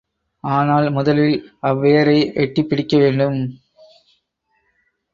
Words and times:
ஆனால், 0.43 0.91
முதலில் 0.91 1.35
அவ்வேரை 1.63 2.33
எட்டிப் 2.35 2.69
பிடிக்கவேண்டும். 2.69 3.39